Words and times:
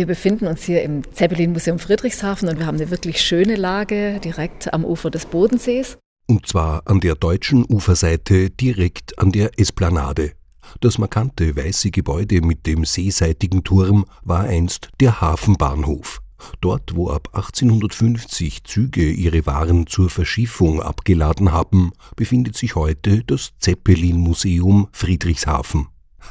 Wir 0.00 0.06
befinden 0.06 0.46
uns 0.46 0.62
hier 0.62 0.82
im 0.82 1.02
Zeppelin 1.12 1.52
Museum 1.52 1.78
Friedrichshafen 1.78 2.48
und 2.48 2.58
wir 2.58 2.64
haben 2.64 2.78
eine 2.78 2.88
wirklich 2.88 3.20
schöne 3.20 3.54
Lage 3.54 4.18
direkt 4.24 4.72
am 4.72 4.86
Ufer 4.86 5.10
des 5.10 5.26
Bodensees. 5.26 5.98
Und 6.26 6.46
zwar 6.46 6.80
an 6.86 7.00
der 7.00 7.16
deutschen 7.16 7.66
Uferseite 7.68 8.48
direkt 8.48 9.18
an 9.18 9.30
der 9.30 9.50
Esplanade. 9.58 10.32
Das 10.80 10.96
markante 10.96 11.54
weiße 11.54 11.90
Gebäude 11.90 12.40
mit 12.40 12.66
dem 12.66 12.86
seeseitigen 12.86 13.62
Turm 13.62 14.06
war 14.22 14.44
einst 14.44 14.88
der 15.00 15.20
Hafenbahnhof. 15.20 16.22
Dort, 16.62 16.96
wo 16.96 17.10
ab 17.10 17.28
1850 17.34 18.64
Züge 18.64 19.06
ihre 19.06 19.44
Waren 19.44 19.86
zur 19.86 20.08
Verschiffung 20.08 20.80
abgeladen 20.80 21.52
haben, 21.52 21.92
befindet 22.16 22.56
sich 22.56 22.74
heute 22.74 23.22
das 23.22 23.50
Zeppelin-Museum 23.58 24.88
Friedrichshafen. 24.92 25.88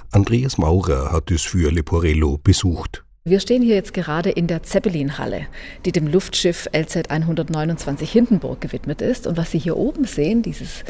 Andreas 0.09 0.57
Maurer 0.57 1.11
hat 1.11 1.29
es 1.29 1.43
für 1.43 1.71
Leporello 1.71 2.39
besucht. 2.39 3.03
Wir 3.29 3.39
stehen 3.39 3.61
hier 3.61 3.75
jetzt 3.75 3.93
gerade 3.93 4.31
in 4.31 4.47
der 4.47 4.63
Zeppelin-Halle, 4.63 5.45
die 5.85 5.91
dem 5.91 6.07
Luftschiff 6.07 6.67
LZ 6.73 7.11
129 7.11 8.11
Hindenburg 8.11 8.59
gewidmet 8.59 9.03
ist. 9.03 9.27
Und 9.27 9.37
was 9.37 9.51
Sie 9.51 9.59
hier 9.59 9.77
oben 9.77 10.05
sehen, 10.05 10.41
dieses 10.41 10.83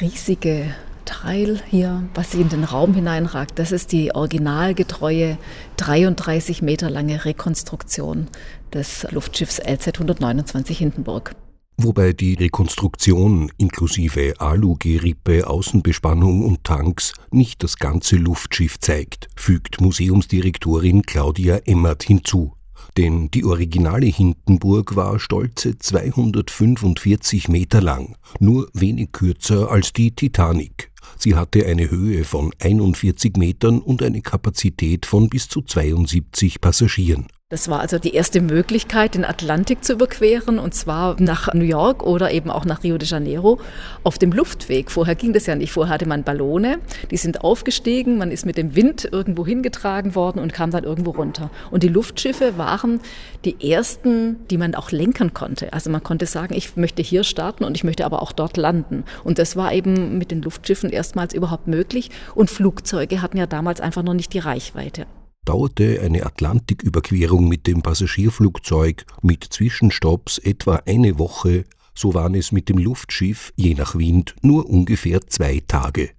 riesige 0.00 0.74
Teil 1.04 1.60
hier, 1.70 2.02
was 2.14 2.34
in 2.34 2.48
den 2.48 2.64
Raum 2.64 2.94
hineinragt, 2.94 3.60
das 3.60 3.70
ist 3.70 3.92
die 3.92 4.12
originalgetreue 4.12 5.38
33 5.76 6.62
Meter 6.62 6.90
lange 6.90 7.24
Rekonstruktion 7.24 8.26
des 8.74 9.06
Luftschiffs 9.12 9.60
LZ 9.60 9.86
129 9.86 10.76
Hindenburg. 10.76 11.36
Wobei 11.78 12.14
die 12.14 12.34
Rekonstruktion 12.34 13.52
inklusive 13.58 14.34
Alugerippe, 14.38 15.46
Außenbespannung 15.46 16.42
und 16.42 16.64
Tanks 16.64 17.12
nicht 17.30 17.62
das 17.62 17.76
ganze 17.76 18.16
Luftschiff 18.16 18.78
zeigt, 18.80 19.28
fügt 19.36 19.82
Museumsdirektorin 19.82 21.02
Claudia 21.02 21.58
Emmert 21.66 22.02
hinzu. 22.02 22.54
Denn 22.96 23.30
die 23.30 23.44
originale 23.44 24.06
Hindenburg 24.06 24.96
war 24.96 25.18
stolze 25.18 25.78
245 25.78 27.48
Meter 27.48 27.82
lang, 27.82 28.16
nur 28.40 28.70
wenig 28.72 29.12
kürzer 29.12 29.70
als 29.70 29.92
die 29.92 30.12
Titanic. 30.12 30.90
Sie 31.18 31.34
hatte 31.34 31.66
eine 31.66 31.90
Höhe 31.90 32.24
von 32.24 32.52
41 32.58 33.36
Metern 33.36 33.80
und 33.80 34.02
eine 34.02 34.22
Kapazität 34.22 35.04
von 35.04 35.28
bis 35.28 35.48
zu 35.48 35.60
72 35.60 36.60
Passagieren. 36.62 37.26
Das 37.48 37.68
war 37.68 37.78
also 37.78 38.00
die 38.00 38.12
erste 38.12 38.40
Möglichkeit, 38.40 39.14
den 39.14 39.24
Atlantik 39.24 39.84
zu 39.84 39.92
überqueren, 39.92 40.58
und 40.58 40.74
zwar 40.74 41.14
nach 41.22 41.54
New 41.54 41.62
York 41.62 42.02
oder 42.02 42.32
eben 42.32 42.50
auch 42.50 42.64
nach 42.64 42.82
Rio 42.82 42.98
de 42.98 43.06
Janeiro 43.06 43.60
auf 44.02 44.18
dem 44.18 44.32
Luftweg. 44.32 44.90
Vorher 44.90 45.14
ging 45.14 45.32
das 45.32 45.46
ja 45.46 45.54
nicht. 45.54 45.70
Vorher 45.70 45.94
hatte 45.94 46.08
man 46.08 46.24
Ballone, 46.24 46.80
die 47.12 47.16
sind 47.16 47.44
aufgestiegen, 47.44 48.18
man 48.18 48.32
ist 48.32 48.46
mit 48.46 48.56
dem 48.56 48.74
Wind 48.74 49.08
irgendwo 49.12 49.46
hingetragen 49.46 50.16
worden 50.16 50.40
und 50.40 50.52
kam 50.52 50.72
dann 50.72 50.82
irgendwo 50.82 51.12
runter. 51.12 51.52
Und 51.70 51.84
die 51.84 51.88
Luftschiffe 51.88 52.58
waren 52.58 52.98
die 53.44 53.70
ersten, 53.70 54.44
die 54.48 54.58
man 54.58 54.74
auch 54.74 54.90
lenken 54.90 55.32
konnte. 55.32 55.72
Also 55.72 55.88
man 55.88 56.02
konnte 56.02 56.26
sagen, 56.26 56.52
ich 56.52 56.74
möchte 56.74 57.00
hier 57.00 57.22
starten 57.22 57.62
und 57.62 57.76
ich 57.76 57.84
möchte 57.84 58.06
aber 58.06 58.22
auch 58.22 58.32
dort 58.32 58.56
landen. 58.56 59.04
Und 59.22 59.38
das 59.38 59.54
war 59.54 59.72
eben 59.72 60.18
mit 60.18 60.32
den 60.32 60.42
Luftschiffen 60.42 60.90
erstmals 60.90 61.32
überhaupt 61.32 61.68
möglich. 61.68 62.10
Und 62.34 62.50
Flugzeuge 62.50 63.22
hatten 63.22 63.36
ja 63.36 63.46
damals 63.46 63.80
einfach 63.80 64.02
noch 64.02 64.14
nicht 64.14 64.32
die 64.32 64.40
Reichweite 64.40 65.06
dauerte 65.46 66.00
eine 66.02 66.26
Atlantiküberquerung 66.26 67.48
mit 67.48 67.66
dem 67.66 67.80
Passagierflugzeug 67.80 69.06
mit 69.22 69.44
Zwischenstopps 69.44 70.38
etwa 70.38 70.82
eine 70.84 71.18
Woche, 71.18 71.64
so 71.94 72.12
waren 72.12 72.34
es 72.34 72.52
mit 72.52 72.68
dem 72.68 72.76
Luftschiff 72.76 73.52
je 73.56 73.74
nach 73.74 73.96
Wind 73.96 74.36
nur 74.42 74.68
ungefähr 74.68 75.26
zwei 75.26 75.62
Tage. 75.66 76.10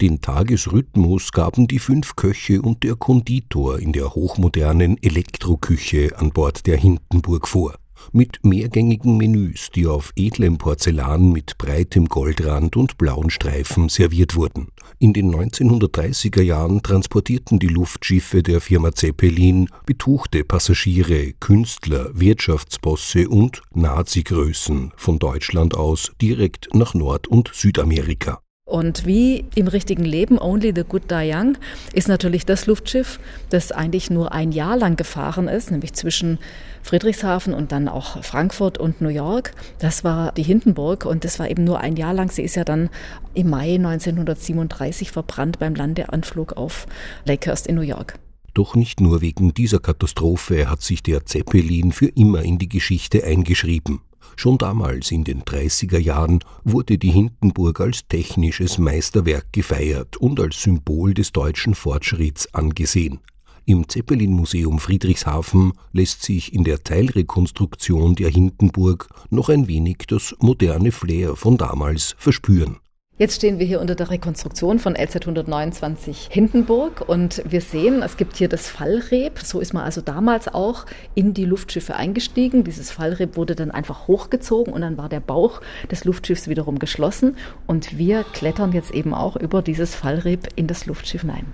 Den 0.00 0.20
Tagesrhythmus 0.20 1.32
gaben 1.32 1.66
die 1.66 1.78
fünf 1.78 2.16
Köche 2.16 2.62
und 2.62 2.82
der 2.84 2.94
Konditor 2.96 3.78
in 3.78 3.92
der 3.92 4.14
hochmodernen 4.14 5.02
Elektroküche 5.02 6.16
an 6.16 6.30
Bord 6.30 6.66
der 6.66 6.76
Hindenburg 6.76 7.48
vor 7.48 7.74
mit 8.12 8.44
mehrgängigen 8.44 9.16
Menüs, 9.16 9.70
die 9.74 9.86
auf 9.86 10.12
edlem 10.16 10.58
Porzellan 10.58 11.32
mit 11.32 11.58
breitem 11.58 12.06
Goldrand 12.06 12.76
und 12.76 12.98
blauen 12.98 13.30
Streifen 13.30 13.88
serviert 13.88 14.36
wurden. 14.36 14.68
In 14.98 15.12
den 15.12 15.34
1930er 15.34 16.42
Jahren 16.42 16.82
transportierten 16.82 17.58
die 17.58 17.68
Luftschiffe 17.68 18.42
der 18.42 18.60
Firma 18.60 18.92
Zeppelin 18.92 19.68
betuchte 19.86 20.44
Passagiere, 20.44 21.32
Künstler, 21.40 22.10
Wirtschaftsbosse 22.12 23.28
und 23.28 23.62
Nazi-Größen 23.74 24.92
von 24.96 25.18
Deutschland 25.18 25.74
aus 25.74 26.12
direkt 26.20 26.68
nach 26.74 26.94
Nord- 26.94 27.28
und 27.28 27.50
Südamerika. 27.52 28.43
Und 28.74 29.06
wie 29.06 29.44
im 29.54 29.68
richtigen 29.68 30.04
Leben, 30.04 30.36
Only 30.36 30.72
the 30.74 30.82
Good 30.82 31.08
Die 31.08 31.30
Young, 31.32 31.56
ist 31.92 32.08
natürlich 32.08 32.44
das 32.44 32.66
Luftschiff, 32.66 33.20
das 33.50 33.70
eigentlich 33.70 34.10
nur 34.10 34.32
ein 34.32 34.50
Jahr 34.50 34.76
lang 34.76 34.96
gefahren 34.96 35.46
ist, 35.46 35.70
nämlich 35.70 35.92
zwischen 35.92 36.40
Friedrichshafen 36.82 37.54
und 37.54 37.70
dann 37.70 37.88
auch 37.88 38.24
Frankfurt 38.24 38.78
und 38.78 39.00
New 39.00 39.10
York. 39.10 39.52
Das 39.78 40.02
war 40.02 40.32
die 40.32 40.42
Hindenburg 40.42 41.04
und 41.04 41.24
das 41.24 41.38
war 41.38 41.48
eben 41.48 41.62
nur 41.62 41.78
ein 41.78 41.94
Jahr 41.94 42.14
lang. 42.14 42.32
Sie 42.32 42.42
ist 42.42 42.56
ja 42.56 42.64
dann 42.64 42.90
im 43.32 43.48
Mai 43.48 43.76
1937 43.76 45.12
verbrannt 45.12 45.60
beim 45.60 45.76
Landeanflug 45.76 46.54
auf 46.54 46.88
Lakehurst 47.26 47.68
in 47.68 47.76
New 47.76 47.82
York. 47.82 48.18
Doch 48.54 48.74
nicht 48.74 49.00
nur 49.00 49.20
wegen 49.20 49.54
dieser 49.54 49.78
Katastrophe 49.78 50.68
hat 50.68 50.82
sich 50.82 51.00
der 51.00 51.26
Zeppelin 51.26 51.92
für 51.92 52.06
immer 52.06 52.42
in 52.42 52.58
die 52.58 52.68
Geschichte 52.68 53.22
eingeschrieben. 53.22 54.00
Schon 54.36 54.58
damals 54.58 55.10
in 55.10 55.24
den 55.24 55.42
30er 55.42 55.98
Jahren 55.98 56.40
wurde 56.64 56.98
die 56.98 57.10
Hindenburg 57.10 57.80
als 57.80 58.06
technisches 58.08 58.78
Meisterwerk 58.78 59.52
gefeiert 59.52 60.16
und 60.16 60.40
als 60.40 60.62
Symbol 60.62 61.14
des 61.14 61.32
deutschen 61.32 61.74
Fortschritts 61.74 62.52
angesehen. 62.54 63.20
Im 63.66 63.88
Zeppelin-Museum 63.88 64.78
Friedrichshafen 64.78 65.72
lässt 65.92 66.22
sich 66.22 66.52
in 66.52 66.64
der 66.64 66.84
Teilrekonstruktion 66.84 68.14
der 68.14 68.28
Hindenburg 68.28 69.08
noch 69.30 69.48
ein 69.48 69.68
wenig 69.68 70.04
das 70.06 70.34
moderne 70.38 70.92
Flair 70.92 71.34
von 71.34 71.56
damals 71.56 72.14
verspüren. 72.18 72.76
Jetzt 73.16 73.36
stehen 73.36 73.60
wir 73.60 73.66
hier 73.66 73.80
unter 73.80 73.94
der 73.94 74.10
Rekonstruktion 74.10 74.80
von 74.80 74.96
LZ 74.96 75.14
129 75.20 76.30
Hindenburg 76.32 77.08
und 77.08 77.44
wir 77.48 77.60
sehen, 77.60 78.02
es 78.02 78.16
gibt 78.16 78.36
hier 78.36 78.48
das 78.48 78.68
Fallreb. 78.68 79.38
So 79.38 79.60
ist 79.60 79.72
man 79.72 79.84
also 79.84 80.00
damals 80.00 80.52
auch 80.52 80.84
in 81.14 81.32
die 81.32 81.44
Luftschiffe 81.44 81.94
eingestiegen. 81.94 82.64
Dieses 82.64 82.90
Fallreb 82.90 83.36
wurde 83.36 83.54
dann 83.54 83.70
einfach 83.70 84.08
hochgezogen 84.08 84.72
und 84.72 84.80
dann 84.80 84.98
war 84.98 85.08
der 85.08 85.20
Bauch 85.20 85.60
des 85.92 86.04
Luftschiffs 86.04 86.48
wiederum 86.48 86.80
geschlossen 86.80 87.36
und 87.68 87.98
wir 87.98 88.24
klettern 88.32 88.72
jetzt 88.72 88.92
eben 88.92 89.14
auch 89.14 89.36
über 89.36 89.62
dieses 89.62 89.94
Fallreb 89.94 90.48
in 90.56 90.66
das 90.66 90.86
Luftschiff 90.86 91.20
hinein. 91.20 91.46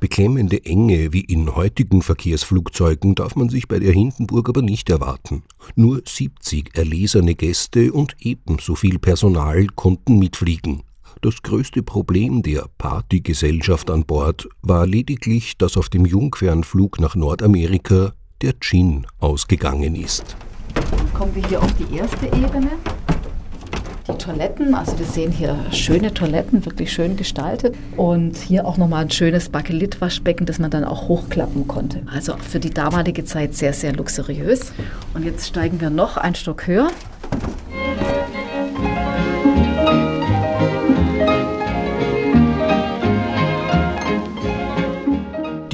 Beklemmende 0.00 0.64
Enge 0.64 1.12
wie 1.12 1.22
in 1.22 1.56
heutigen 1.56 2.02
Verkehrsflugzeugen 2.02 3.16
darf 3.16 3.34
man 3.34 3.48
sich 3.48 3.66
bei 3.66 3.80
der 3.80 3.92
Hindenburg 3.92 4.48
aber 4.48 4.62
nicht 4.62 4.88
erwarten. 4.90 5.42
Nur 5.74 6.02
70 6.06 6.76
erlesene 6.76 7.34
Gäste 7.34 7.92
und 7.92 8.16
ebenso 8.20 8.76
viel 8.76 8.98
Personal 9.00 9.66
konnten 9.74 10.18
mitfliegen. 10.18 10.82
Das 11.20 11.42
größte 11.42 11.82
Problem 11.82 12.42
der 12.42 12.66
Partygesellschaft 12.78 13.90
an 13.90 14.04
Bord 14.04 14.48
war 14.62 14.86
lediglich, 14.86 15.56
dass 15.56 15.76
auf 15.76 15.88
dem 15.88 16.06
Jungfernflug 16.06 17.00
nach 17.00 17.16
Nordamerika 17.16 18.12
der 18.40 18.54
Gin 18.60 19.04
ausgegangen 19.18 19.96
ist. 19.96 20.36
Kommen 21.12 21.34
wir 21.34 21.46
hier 21.48 21.60
auf 21.60 21.74
die 21.74 21.96
erste 21.96 22.26
Ebene 22.26 22.70
die 24.08 24.18
Toiletten. 24.18 24.74
Also 24.74 24.98
wir 24.98 25.06
sehen 25.06 25.30
hier 25.30 25.56
schöne 25.72 26.12
Toiletten, 26.12 26.64
wirklich 26.64 26.92
schön 26.92 27.16
gestaltet. 27.16 27.74
Und 27.96 28.36
hier 28.36 28.66
auch 28.66 28.76
nochmal 28.76 29.04
ein 29.04 29.10
schönes 29.10 29.48
Bakelit-Waschbecken, 29.48 30.46
das 30.46 30.58
man 30.58 30.70
dann 30.70 30.84
auch 30.84 31.08
hochklappen 31.08 31.68
konnte. 31.68 32.02
Also 32.12 32.36
für 32.36 32.60
die 32.60 32.70
damalige 32.70 33.24
Zeit 33.24 33.54
sehr, 33.54 33.72
sehr 33.72 33.92
luxuriös. 33.92 34.72
Und 35.14 35.24
jetzt 35.24 35.46
steigen 35.46 35.80
wir 35.80 35.90
noch 35.90 36.16
ein 36.16 36.34
Stock 36.34 36.66
höher. 36.66 36.88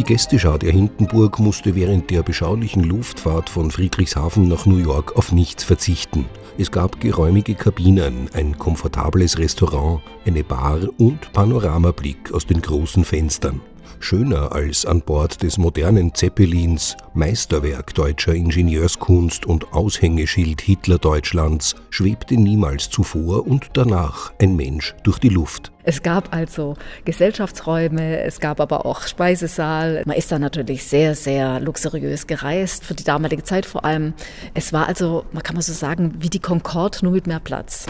Die 0.04 0.12
Gästeschar 0.12 0.58
der 0.58 0.70
Hindenburg 0.70 1.38
musste 1.38 1.74
während 1.74 2.10
der 2.10 2.22
beschaulichen 2.22 2.84
Luftfahrt 2.84 3.48
von 3.48 3.70
Friedrichshafen 3.70 4.48
nach 4.48 4.66
New 4.66 4.76
York 4.76 5.16
auf 5.16 5.32
nichts 5.32 5.64
verzichten. 5.64 6.26
Es 6.58 6.70
gab 6.70 7.00
geräumige 7.00 7.54
Kabinen, 7.54 8.28
ein 8.34 8.58
komfortables 8.58 9.38
Restaurant, 9.38 10.02
eine 10.26 10.44
Bar 10.44 10.80
und 10.98 11.32
Panoramablick 11.32 12.34
aus 12.34 12.44
den 12.44 12.60
großen 12.60 13.02
Fenstern. 13.02 13.62
Schöner 14.00 14.52
als 14.52 14.84
an 14.86 15.00
Bord 15.00 15.42
des 15.42 15.58
modernen 15.58 16.14
Zeppelins, 16.14 16.96
Meisterwerk 17.14 17.94
deutscher 17.94 18.34
Ingenieurskunst 18.34 19.46
und 19.46 19.72
Aushängeschild 19.72 20.60
Hitler-Deutschlands, 20.60 21.74
schwebte 21.90 22.34
niemals 22.34 22.90
zuvor 22.90 23.46
und 23.46 23.70
danach 23.74 24.32
ein 24.40 24.56
Mensch 24.56 24.94
durch 25.02 25.18
die 25.18 25.28
Luft. 25.28 25.72
Es 25.86 26.02
gab 26.02 26.34
also 26.34 26.76
Gesellschaftsräume, 27.04 28.20
es 28.20 28.40
gab 28.40 28.60
aber 28.60 28.86
auch 28.86 29.02
Speisesaal. 29.02 30.02
Man 30.06 30.16
ist 30.16 30.32
da 30.32 30.38
natürlich 30.38 30.84
sehr, 30.84 31.14
sehr 31.14 31.60
luxuriös 31.60 32.26
gereist, 32.26 32.84
für 32.84 32.94
die 32.94 33.04
damalige 33.04 33.44
Zeit 33.44 33.66
vor 33.66 33.84
allem. 33.84 34.14
Es 34.54 34.72
war 34.72 34.88
also, 34.88 35.26
man 35.32 35.42
kann 35.42 35.56
mal 35.56 35.62
so 35.62 35.74
sagen, 35.74 36.14
wie 36.20 36.30
die 36.30 36.40
Concorde, 36.40 36.98
nur 37.02 37.12
mit 37.12 37.26
mehr 37.26 37.40
Platz. 37.40 37.86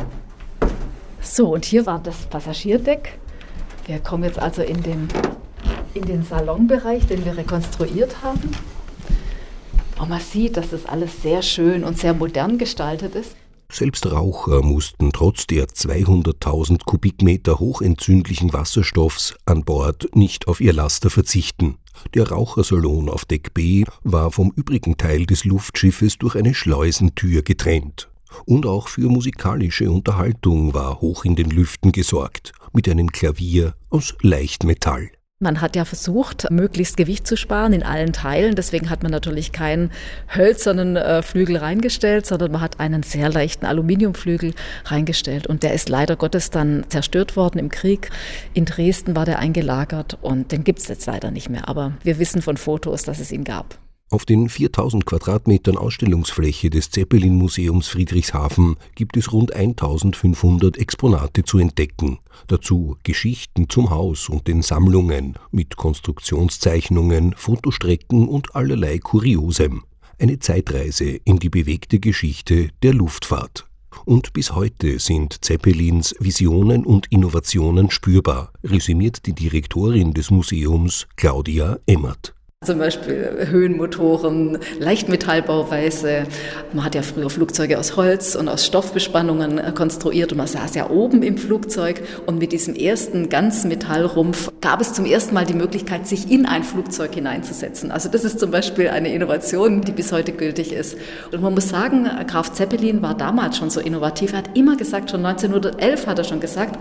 So, 1.20 1.54
und 1.54 1.64
hier 1.64 1.86
war 1.86 2.00
das 2.00 2.26
Passagierdeck. 2.26 3.18
Wir 3.86 3.98
kommen 3.98 4.24
jetzt 4.24 4.38
also 4.38 4.62
in 4.62 4.82
den 4.82 5.08
in 5.94 6.04
den 6.04 6.22
Salonbereich, 6.22 7.06
den 7.06 7.24
wir 7.24 7.36
rekonstruiert 7.36 8.22
haben. 8.22 8.50
Und 9.98 10.08
man 10.08 10.20
sieht, 10.20 10.56
dass 10.56 10.70
das 10.70 10.86
alles 10.86 11.22
sehr 11.22 11.42
schön 11.42 11.84
und 11.84 11.98
sehr 11.98 12.14
modern 12.14 12.58
gestaltet 12.58 13.14
ist. 13.14 13.36
Selbst 13.70 14.06
Raucher 14.10 14.62
mussten 14.62 15.12
trotz 15.12 15.46
der 15.46 15.66
200.000 15.66 16.84
Kubikmeter 16.84 17.58
hochentzündlichen 17.58 18.52
Wasserstoffs 18.52 19.34
an 19.46 19.64
Bord 19.64 20.14
nicht 20.14 20.46
auf 20.46 20.60
ihr 20.60 20.72
Laster 20.72 21.10
verzichten. 21.10 21.76
Der 22.14 22.28
Rauchersalon 22.28 23.08
auf 23.08 23.24
Deck 23.24 23.54
B 23.54 23.84
war 24.02 24.30
vom 24.30 24.52
übrigen 24.54 24.96
Teil 24.96 25.26
des 25.26 25.44
Luftschiffes 25.44 26.18
durch 26.18 26.36
eine 26.36 26.54
Schleusentür 26.54 27.42
getrennt. 27.42 28.10
Und 28.44 28.66
auch 28.66 28.88
für 28.88 29.08
musikalische 29.08 29.90
Unterhaltung 29.90 30.74
war 30.74 31.00
hoch 31.00 31.24
in 31.24 31.36
den 31.36 31.50
Lüften 31.50 31.92
gesorgt, 31.92 32.52
mit 32.72 32.88
einem 32.88 33.10
Klavier 33.10 33.74
aus 33.90 34.14
Leichtmetall. 34.20 35.10
Man 35.40 35.60
hat 35.60 35.74
ja 35.74 35.84
versucht, 35.84 36.48
möglichst 36.52 36.96
Gewicht 36.96 37.26
zu 37.26 37.36
sparen 37.36 37.72
in 37.72 37.82
allen 37.82 38.12
Teilen. 38.12 38.54
Deswegen 38.54 38.88
hat 38.88 39.02
man 39.02 39.10
natürlich 39.10 39.50
keinen 39.50 39.90
hölzernen 40.32 40.96
äh, 40.96 41.22
Flügel 41.22 41.56
reingestellt, 41.56 42.24
sondern 42.24 42.52
man 42.52 42.60
hat 42.60 42.78
einen 42.78 43.02
sehr 43.02 43.28
leichten 43.30 43.66
Aluminiumflügel 43.66 44.54
reingestellt. 44.84 45.48
Und 45.48 45.64
der 45.64 45.74
ist 45.74 45.88
leider 45.88 46.14
Gottes 46.14 46.50
dann 46.50 46.84
zerstört 46.88 47.34
worden 47.34 47.58
im 47.58 47.68
Krieg. 47.68 48.10
In 48.52 48.64
Dresden 48.64 49.16
war 49.16 49.24
der 49.24 49.40
eingelagert 49.40 50.18
und 50.22 50.52
den 50.52 50.62
gibt 50.62 50.78
es 50.78 50.86
jetzt 50.86 51.06
leider 51.06 51.32
nicht 51.32 51.50
mehr. 51.50 51.68
Aber 51.68 51.94
wir 52.04 52.20
wissen 52.20 52.40
von 52.40 52.56
Fotos, 52.56 53.02
dass 53.02 53.18
es 53.18 53.32
ihn 53.32 53.42
gab. 53.42 53.83
Auf 54.14 54.24
den 54.24 54.48
4000 54.48 55.06
Quadratmetern 55.06 55.76
Ausstellungsfläche 55.76 56.70
des 56.70 56.90
Zeppelin-Museums 56.90 57.88
Friedrichshafen 57.88 58.76
gibt 58.94 59.16
es 59.16 59.32
rund 59.32 59.52
1500 59.52 60.78
Exponate 60.78 61.42
zu 61.42 61.58
entdecken. 61.58 62.20
Dazu 62.46 62.96
Geschichten 63.02 63.68
zum 63.68 63.90
Haus 63.90 64.28
und 64.28 64.46
den 64.46 64.62
Sammlungen 64.62 65.36
mit 65.50 65.76
Konstruktionszeichnungen, 65.76 67.34
Fotostrecken 67.36 68.28
und 68.28 68.54
allerlei 68.54 68.98
Kuriosem. 68.98 69.82
Eine 70.20 70.38
Zeitreise 70.38 71.18
in 71.24 71.40
die 71.40 71.50
bewegte 71.50 71.98
Geschichte 71.98 72.68
der 72.84 72.94
Luftfahrt. 72.94 73.66
Und 74.04 74.32
bis 74.32 74.54
heute 74.54 75.00
sind 75.00 75.44
Zeppelins 75.44 76.14
Visionen 76.20 76.86
und 76.86 77.10
Innovationen 77.10 77.90
spürbar, 77.90 78.52
resümiert 78.62 79.26
die 79.26 79.32
Direktorin 79.32 80.14
des 80.14 80.30
Museums 80.30 81.08
Claudia 81.16 81.78
Emmert. 81.86 82.32
Zum 82.64 82.78
Beispiel 82.78 83.46
Höhenmotoren, 83.50 84.58
Leichtmetallbauweise. 84.78 86.24
Man 86.72 86.82
hat 86.82 86.94
ja 86.94 87.02
früher 87.02 87.28
Flugzeuge 87.28 87.78
aus 87.78 87.96
Holz 87.96 88.34
und 88.36 88.48
aus 88.48 88.64
Stoffbespannungen 88.64 89.58
äh, 89.58 89.72
konstruiert 89.74 90.32
und 90.32 90.38
man 90.38 90.46
saß 90.46 90.74
ja 90.74 90.88
oben 90.88 91.22
im 91.22 91.36
Flugzeug 91.36 92.00
und 92.24 92.38
mit 92.38 92.52
diesem 92.52 92.74
ersten 92.74 93.28
ganzen 93.28 93.68
Metallrumpf 93.68 94.50
gab 94.62 94.80
es 94.80 94.94
zum 94.94 95.04
ersten 95.04 95.34
Mal 95.34 95.44
die 95.44 95.52
Möglichkeit, 95.52 96.06
sich 96.06 96.30
in 96.30 96.46
ein 96.46 96.64
Flugzeug 96.64 97.14
hineinzusetzen. 97.14 97.90
Also 97.90 98.08
das 98.08 98.24
ist 98.24 98.40
zum 98.40 98.50
Beispiel 98.50 98.88
eine 98.88 99.12
Innovation, 99.12 99.82
die 99.82 99.92
bis 99.92 100.10
heute 100.10 100.32
gültig 100.32 100.72
ist. 100.72 100.96
Und 101.32 101.42
man 101.42 101.52
muss 101.52 101.68
sagen, 101.68 102.08
Graf 102.26 102.52
Zeppelin 102.54 103.02
war 103.02 103.14
damals 103.14 103.58
schon 103.58 103.68
so 103.68 103.80
innovativ. 103.80 104.32
Er 104.32 104.38
hat 104.38 104.56
immer 104.56 104.78
gesagt, 104.78 105.10
schon 105.10 105.24
1911 105.26 106.06
hat 106.06 106.18
er 106.18 106.24
schon 106.24 106.40
gesagt, 106.40 106.78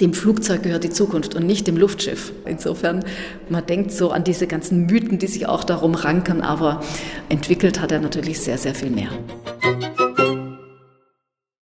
dem 0.00 0.14
Flugzeug 0.14 0.62
gehört 0.62 0.84
die 0.84 0.90
Zukunft 0.90 1.34
und 1.34 1.46
nicht 1.46 1.66
dem 1.66 1.76
Luftschiff. 1.76 2.32
Insofern, 2.46 3.04
man 3.48 3.66
denkt 3.66 3.92
so 3.92 4.10
an 4.10 4.24
diese 4.24 4.46
ganzen 4.46 4.86
Mythen, 4.86 5.18
die 5.18 5.26
sich 5.26 5.46
auch 5.46 5.64
darum 5.64 5.94
ranken, 5.94 6.40
aber 6.40 6.80
entwickelt 7.28 7.80
hat 7.80 7.92
er 7.92 8.00
natürlich 8.00 8.40
sehr, 8.40 8.58
sehr 8.58 8.74
viel 8.74 8.90
mehr. 8.90 9.10